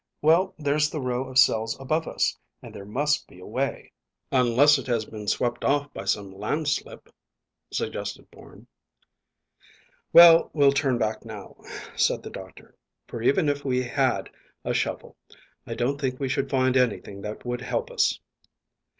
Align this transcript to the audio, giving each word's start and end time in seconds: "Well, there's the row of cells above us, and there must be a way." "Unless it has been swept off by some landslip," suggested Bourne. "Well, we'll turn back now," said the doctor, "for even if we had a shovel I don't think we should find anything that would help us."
"Well, 0.19 0.55
there's 0.57 0.89
the 0.89 0.99
row 0.99 1.25
of 1.25 1.37
cells 1.37 1.79
above 1.79 2.07
us, 2.07 2.35
and 2.63 2.73
there 2.73 2.85
must 2.87 3.27
be 3.27 3.39
a 3.39 3.45
way." 3.45 3.91
"Unless 4.31 4.79
it 4.79 4.87
has 4.87 5.05
been 5.05 5.27
swept 5.27 5.63
off 5.63 5.93
by 5.93 6.05
some 6.05 6.31
landslip," 6.31 7.07
suggested 7.69 8.31
Bourne. 8.31 8.65
"Well, 10.11 10.49
we'll 10.53 10.71
turn 10.71 10.97
back 10.97 11.23
now," 11.23 11.55
said 11.95 12.23
the 12.23 12.31
doctor, 12.31 12.75
"for 13.07 13.21
even 13.21 13.47
if 13.47 13.63
we 13.63 13.83
had 13.83 14.31
a 14.65 14.73
shovel 14.73 15.17
I 15.67 15.75
don't 15.75 16.01
think 16.01 16.19
we 16.19 16.29
should 16.29 16.49
find 16.49 16.75
anything 16.75 17.21
that 17.21 17.45
would 17.45 17.61
help 17.61 17.91
us." 17.91 18.19